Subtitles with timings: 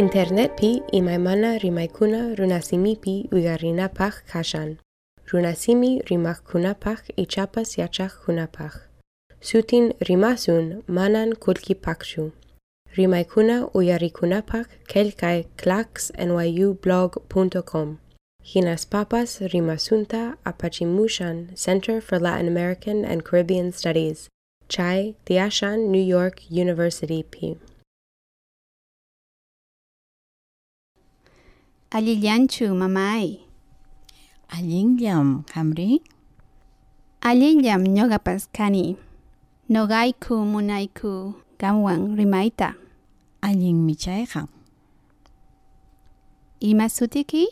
[0.00, 4.76] Internetpi imaymana rimaykuna runasimipi uygarinapaq kashan.
[5.30, 8.74] Runasimi rimakkunapaq ichapas yachaqkunapaq.
[9.48, 10.66] Sutin rimasun
[10.96, 12.24] manan kulkipaqchu.
[12.96, 17.88] Rimaykuna uyarikunapaq kelkay clacksnyublog.com.
[18.50, 24.18] Hinas papas rimasunta apachimushan Center for Latin American and Caribbean Studies.
[24.68, 27.34] Chai Tiashan New York University P.
[31.92, 33.40] Allillanchu mamay.
[34.54, 35.98] Allinllam hamri.
[37.20, 38.94] Allillam ñoqapas kani.
[39.68, 42.68] Noqayku munayku qamwan rimayta.
[43.42, 44.46] Allin michayqa.
[46.62, 47.44] Ima sutiki?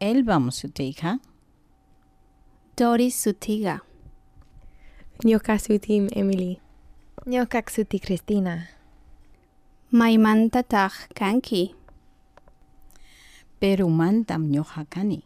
[0.00, 1.10] Elbam sutiyqa.
[2.76, 3.80] Doris sutiga.
[5.24, 6.60] Ñuqa sutim Emily.
[7.32, 8.68] Ñuqaq suti Cristina.
[9.90, 11.62] Maymantataq kanki?
[13.60, 15.18] Perumantam ñuqa kani.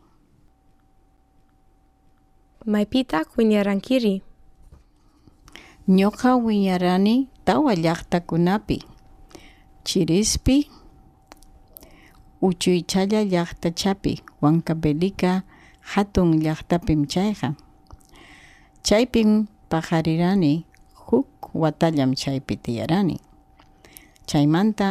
[2.73, 4.15] Maypitaq wiñarankiri.
[5.99, 7.15] Ñuqa wiñarani
[7.47, 8.79] tawa llaqtakunapi.
[9.87, 10.57] Chirispi,
[12.47, 15.33] Uchuychalla llaqtachapi, Huancavelica
[15.91, 17.49] hatun llaqtapim chayqa.
[18.87, 19.31] Chaypim
[19.71, 20.53] paqarirani
[21.09, 21.29] huk
[21.63, 23.17] watallam chaypi tiyarani.
[24.29, 24.89] Chaymanta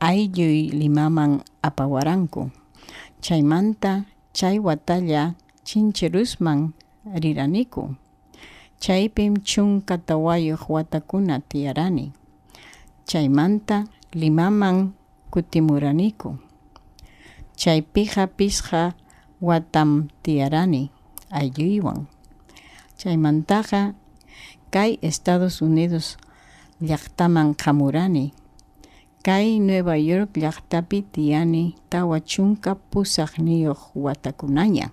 [0.00, 2.50] aylluy limaman apawaranku.
[3.20, 6.72] Chaymanta chay watalla chinchirusman
[7.14, 7.94] riraniku.
[8.80, 12.12] Chaypim chunka tawayuq watakuna tiyarani.
[13.06, 14.92] Chaymanta limaman
[15.30, 16.36] kutimuraniku.
[17.56, 18.92] Chaypiqa pisqa
[19.40, 20.90] watam tiyarani
[21.30, 22.06] aylluywan.
[22.98, 23.94] Chaymantaqa
[24.70, 26.18] kay Estados Unidos
[26.82, 28.34] llaqtaman hamurani.
[29.24, 34.92] Kay Nueva York llaqtapi tiyani tawa chunka pusaqniyuq watakunaña.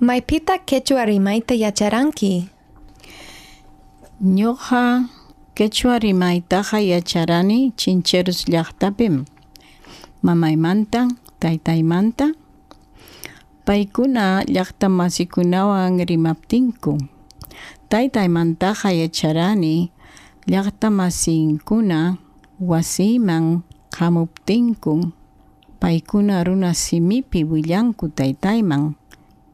[0.00, 2.48] Maypita quechua rimayta yacharanki?
[4.24, 5.04] Ñuqa
[5.56, 9.14] quechua rimaytaqa yacharani Chincheros llaqtapim.
[10.24, 11.00] Mamaymanta,
[11.40, 12.26] taytaymanta,
[13.66, 16.92] paykuna llaqta masikunawan rimaptinku.
[17.92, 19.93] Taytaymantaqa yacharani
[20.46, 22.16] llaqta masinkuna
[22.60, 23.62] wasiyman
[23.98, 25.12] hamuptinku.
[25.80, 28.96] Paykuna runa simipi willanku taytayman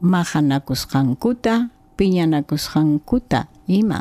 [0.01, 4.01] mahanakusqankuta, piñanakusqankuta ima.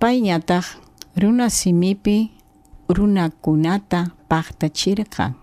[0.00, 0.64] Payñataq
[1.20, 2.30] runa simipi
[2.88, 5.34] runakunata paqtachirqa,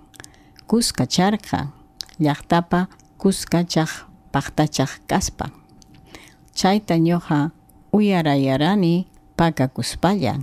[0.68, 1.59] kuskacharqa,
[2.19, 2.88] llaqtapa
[3.18, 3.91] kuskachaq
[4.31, 5.46] paqtachaq kaspa.
[6.56, 7.51] Chayta ñuqa
[7.96, 9.11] uyarayarani
[9.41, 10.38] pakakuspalla.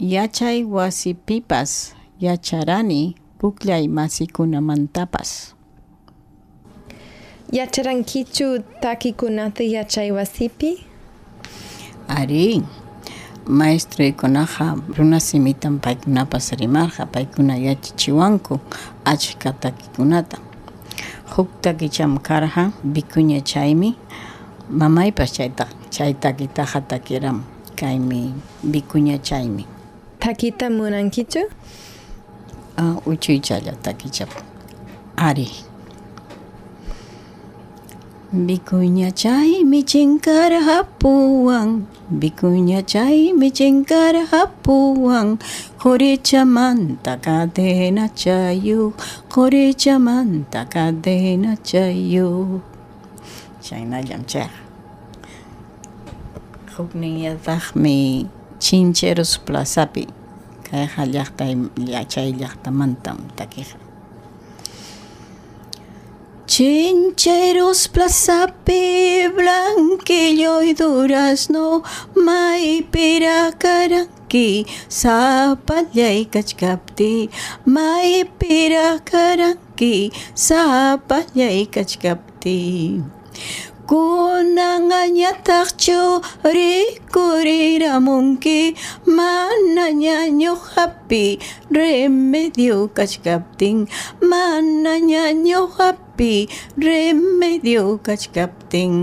[0.00, 5.52] Yachay wasipipas yacharani puklay masikunamantapas.
[7.52, 10.80] Yacharankichu takikunata yachay wasipi?
[12.08, 12.62] Ari,
[13.46, 18.60] maestruykunaqa runa simitan paykunapas rimarqa paykuna yachachiwanku
[19.04, 20.38] achka takikunata.
[21.36, 23.96] Huk takicham karqa Vicuña chaymi
[24.70, 27.44] mamaypas chayta chay takitaqa takiram
[27.76, 28.34] kaymi
[28.64, 29.66] Vicuña chaymi.
[30.18, 31.40] Takita munankichu?
[32.78, 34.30] Uh, uchuychalla takichap.
[35.16, 35.50] Ari.
[38.32, 45.36] Vicuña chaymi chinkarhapuwan Vicuña chaymi chinkarhapuwan
[45.76, 48.94] Qurichamanta cadena chayu
[49.28, 52.62] Qurichamanta cadena chayu
[53.60, 54.24] Chaynallam
[56.76, 57.98] Hukniyataqmi
[58.64, 60.04] Chincheros plazapi
[60.66, 61.44] kayqa llaqta
[62.12, 63.76] chay llaqtamantam takiqa
[66.52, 68.82] Chincheros plazapi
[69.36, 71.66] blanquillo y durazno
[72.26, 74.48] maypira karanki
[75.00, 77.12] sapallay kachkapti
[77.74, 79.94] maypira karanki
[80.46, 82.58] sapallay kachkapti
[83.90, 86.00] kunangañataqchu
[86.56, 88.58] rikuriramunki
[89.16, 91.24] mana ñañuqapi
[91.76, 93.78] remedio kachkaptin
[94.30, 96.32] mana ñañuqapi
[96.86, 98.94] remedio kachkaptin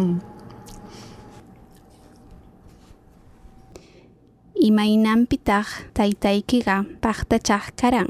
[4.70, 8.10] Imaynanpitaq taytaykiqa paqtachaq karan.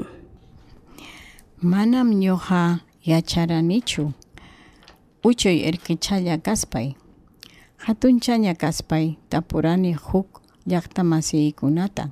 [1.62, 4.12] manam ñuqa yacharanichu
[5.22, 6.96] uchuy irqichalla kaspay.
[7.84, 12.10] Hatunchaña kaspay tapurani huk llaqta masiykunata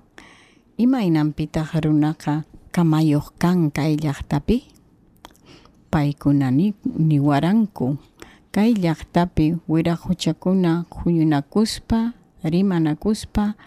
[0.79, 4.71] Imaynampitaq runaqa kamayuq kan kay llaqtapi?
[5.91, 7.99] Paykuna ni niwaranku.
[8.55, 12.15] Kay llaqtapi wiraq huchakuna khuyunakuspa
[12.45, 13.59] rimanakuspa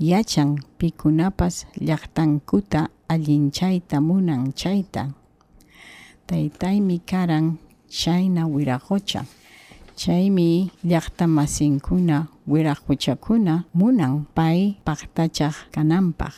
[0.00, 5.14] yachan pikunapas llaqtankuta allinchayta munan chayta.
[6.26, 7.62] Taytaymi karan
[7.98, 9.22] chayna wiraq hucha
[10.00, 12.16] chaymi llaqta masinkuna
[12.46, 16.34] wiraq huchakuna munan pay paqtachaq kananpaq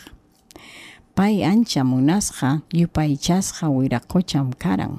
[1.16, 4.94] pay ancha munasqa yupaychasqa wiraq hucham karan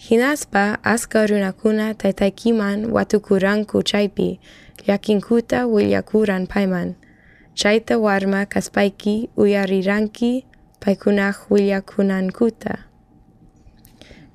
[0.00, 4.40] Hinaspa aska runakuna taytaykiman watukuranku chaypi,
[4.86, 6.94] llakinkuta willakuran payman.
[7.54, 10.44] Chayta warma kaspayki uyariranki
[10.80, 12.89] paykunaq willakunankuta.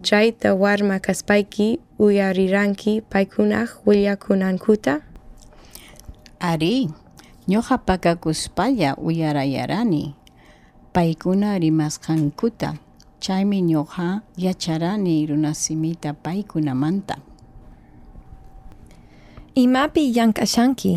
[0.05, 5.01] Chayta warma kaspayki uyariranki paykunaq willakunankuta.
[6.39, 6.93] Ari,
[7.49, 10.13] ñuqa pakakuspalla uyarayarani.
[10.93, 12.77] Paykuna rimasqankuta.
[13.23, 17.15] Chaymi ñuqa yacharani runasimita paykunamanta.
[19.63, 20.93] Imapi llank'ashanki?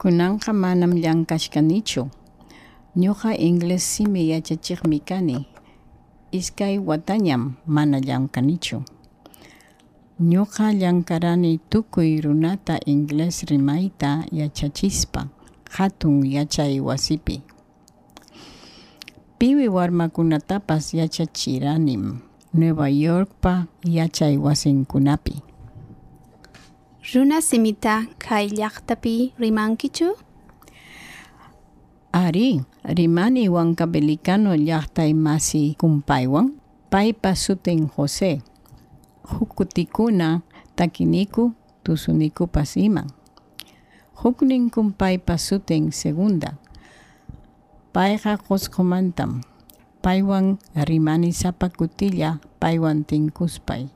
[0.00, 2.02] kunanqa manam llankashkanichu.
[3.02, 5.38] Ñuqa inglés simi yachachiqmi kani
[6.32, 8.82] iskay watañam mana llankanichu
[10.20, 15.28] ñuqa llankarani tukuy runata inglés rimayta yachachispa
[15.70, 17.42] hatun yachay wasipi.
[19.38, 22.18] Piwi warmakunatapas yachachiranim
[22.54, 25.42] Nueva Yorkpa yachay wasinkunapi.
[27.14, 30.16] Runa simita kay llaqtapi rimankichu?
[32.28, 36.52] ari, rimani wan kabelikano yahtai masi kumpaiwan,
[36.92, 38.44] paipa suten Jose,
[39.24, 40.44] hukutikuna
[40.76, 43.08] takiniku tusuniku pasiman.
[44.20, 46.60] Huknin kumpaipa suten segunda,
[47.96, 49.40] paiha koskomantam,
[50.04, 53.88] paiwan rimani sapakutilla paiwan tinkuspay.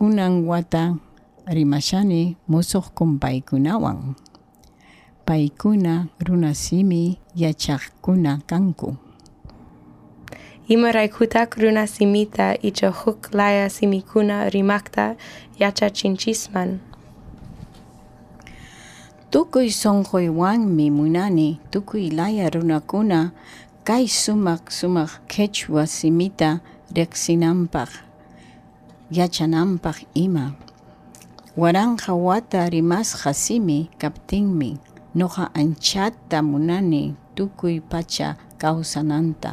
[0.00, 0.96] Kunang wata
[1.46, 4.16] rimashani musok kumpay kunawan.
[5.26, 8.96] Paykuna runasimi yachaqkuna kanku.
[10.68, 15.16] Imaraykutak runa simita icha huk laya simikuna rimakta
[15.60, 16.80] yachachinchisman.
[19.34, 23.34] tukuy sonquywanmi munani tukuy laya runakuna
[23.84, 26.62] kay sumaq sumaq quechua simita
[26.94, 27.90] riqsinanpaq
[29.10, 30.54] yachananpaq ima.
[31.58, 37.02] Waranqa wata rimasqa simi kaptinmi ñuqa anchata munani
[37.36, 38.28] tukuy pacha
[38.60, 39.50] kawsananta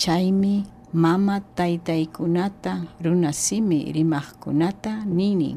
[0.00, 2.72] chaymi mama taytaykunata
[3.04, 5.56] runa simi rimaqkunata nini?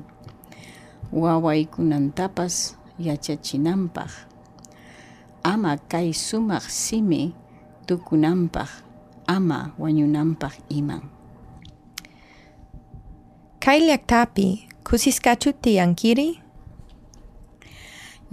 [1.12, 2.56] Wawaykunantapas
[3.00, 4.12] yachachinanpaq
[5.44, 7.36] ama kay sumaq simi
[7.88, 8.72] tukunanpaq
[9.28, 11.04] ama wañunanpaq iman.
[13.60, 14.48] Kay llaqtapi
[14.88, 16.45] kusiskachu tiyankiri?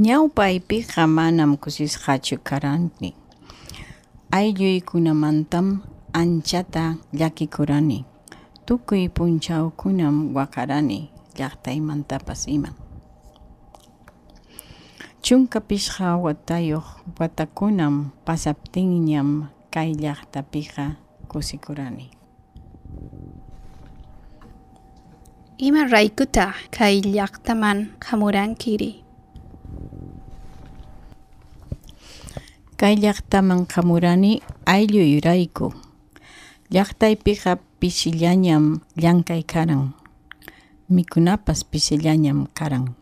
[0.03, 3.15] Ñawpaypiqa manam kusisqachu karani.
[4.35, 5.67] Aylluykunamantam
[6.21, 6.85] anchata
[7.19, 7.99] llakikurani
[8.67, 11.01] tukuy punchawkunam waqarani
[11.39, 12.75] llaqtaymantapas iman.
[15.23, 16.87] Chunka pishqa watayuq
[17.19, 20.99] watakunam pasaptinñam kay llaqtapiqa
[21.31, 22.11] kusikurani.
[25.63, 29.02] Ima raykutaq kay llaqtaman hamurankiri?
[32.83, 35.71] Kay llaqtaman qamurani aylluyurayku
[36.75, 39.95] llaqtaypiqa pisillañam llankay karan.
[40.91, 42.99] Mikunapas pisillañam karan.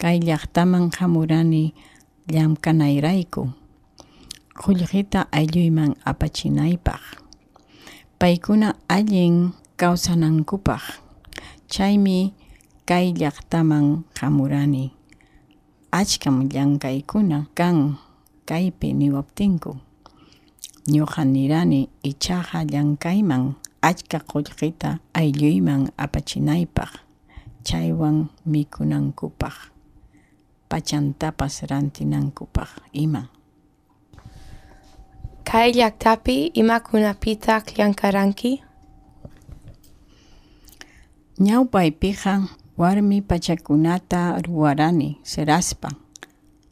[0.00, 1.76] Kay llaqtaman qamurani
[2.32, 3.52] llamkanayrayku.
[4.56, 7.02] Qullqita aylluyman apachinaypaq.
[8.16, 10.84] Paykuna allin kawsanankupaq
[11.68, 12.32] chaymi
[12.88, 14.96] kay llaqtaman qamurani.
[15.92, 18.00] Achkam llankaykuna kan
[18.48, 19.72] kaypi niwaptinku
[20.92, 23.44] ñuqa nirani ichaqa llankayman
[23.88, 26.92] achka qullqita aylluyman apachinaypaq
[27.66, 28.16] chaywan
[28.52, 29.56] mikunankupaq
[30.70, 32.70] pachantapas rantinankupaq
[33.04, 33.22] ima
[35.48, 38.52] Kay llaqtapi imakunapitaq llankaranki?
[41.46, 42.32] ñawpaypiqa
[42.80, 45.88] warmi pachakunata ruwarani seraspa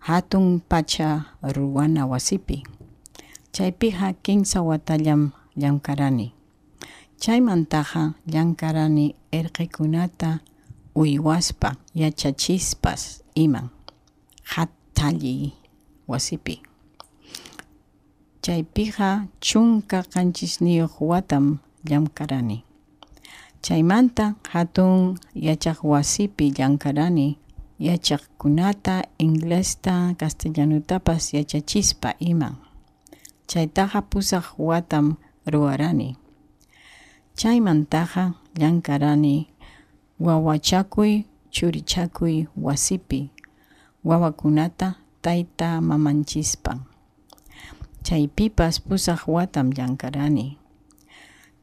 [0.09, 1.09] hatun pacha
[1.43, 2.63] ruwana wasipi
[3.55, 6.29] chaypiqa kinsa watallam llamkarani
[7.23, 9.07] chaymantaqa llamkarani
[9.39, 10.31] irqikunata
[10.95, 13.69] uywaspa yachachispas iman
[14.53, 15.53] hatalli
[16.09, 16.61] wasipi.
[18.43, 22.65] Chaypiqa chunka qanchisniyuq watam llamkarani.
[23.63, 27.39] Chaymanta hatun yachaq wasipi llamkarani
[27.83, 32.55] yachaqkunata inglesta castellanutapas yachachispa iman.
[33.51, 35.07] Chaytaqa pusaq watam
[35.53, 36.15] ruwarani.
[37.35, 38.25] Chaymantaqa
[38.59, 39.37] llamkarani
[40.21, 41.13] wawachakuy
[41.51, 43.31] churichakuy wasipi
[44.05, 46.79] wawakunata tayta mamanchispan.
[48.07, 50.59] Chaypipas pusaq watam llamkarani.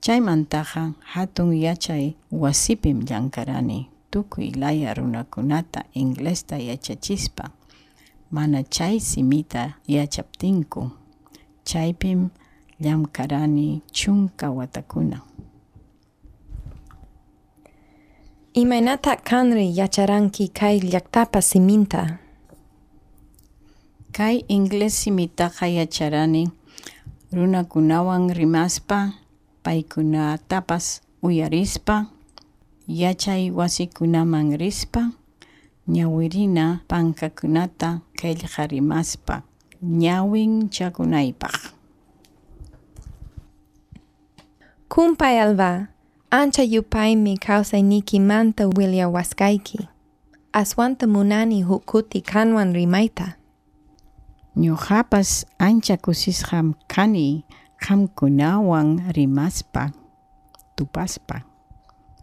[0.04, 7.50] Chaymantaqa hatun yachay wasipim llamkarani tukuy laya runakunata inglesta yachachispa
[8.32, 10.92] mana chay simita yachaptinku
[11.64, 12.30] chaypim
[12.80, 15.22] llamkarani chunka watakuna.
[18.54, 22.20] Imaynata kanri yacharanki kay llaqtapa siminta.
[24.12, 26.50] Kay inglés simitaqa yacharani
[27.32, 29.14] runakunawan rimaspa
[29.64, 32.06] paykunatapas uyarispa
[32.90, 35.14] yachay wasikunaman rispa
[35.88, 39.36] ñawirina pankakunata qillqarimaspa
[40.02, 41.56] ñawin chakunaypaq.
[44.90, 45.94] Kumpay alva,
[46.34, 49.86] ancha yupaymi kawsaynikimanta willawasqayki.
[50.52, 53.38] Aswanta munani huk kuti kanwan rimayta.
[54.58, 57.46] Ñuqapas ancha kusisqam kani
[57.78, 59.94] qamkunawan rimaspa
[60.76, 61.49] tupaspa.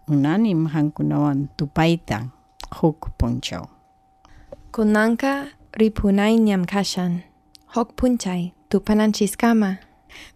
[0.07, 2.31] Munanim qamkunawan tupayta
[2.79, 3.67] huk punchaw.
[4.71, 7.23] Kunanka ripunayñam kashan.
[7.75, 9.79] Hok punchay, tupananchiskama.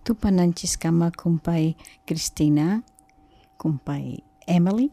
[0.05, 2.83] Tupananchiskama kumpay Cristina,
[3.59, 4.91] kumpay Emily,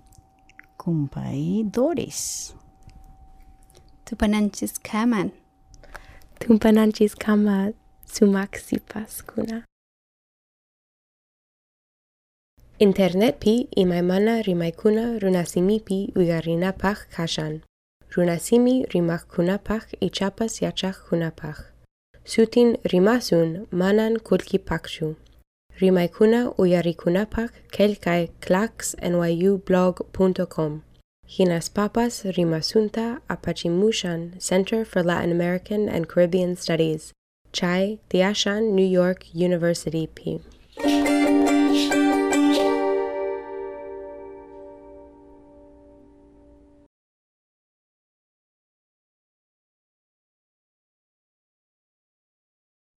[0.78, 2.54] kumpay Doris.
[4.06, 5.32] Tupananchiskaman.
[6.40, 7.74] Tumpananchiskama
[8.06, 9.66] sumaksipas kuna.
[12.80, 17.62] Internet pi imaymana rimaykuna runasimipi uyarinapaq kashan.
[18.16, 21.58] Runasimi rimakkunapaq ichapas yachaqkunapaq.
[22.24, 25.16] Sutin rimasun manan kulkipaqchu.
[25.82, 30.84] Rimaykuna uyarikunapaq kelkay clacksnyublog.com.
[31.26, 37.12] Hinas papas rimasunta apachimushan Center for Latin American and Caribbean Studies.
[37.52, 40.42] Chai Tiashan New York University P.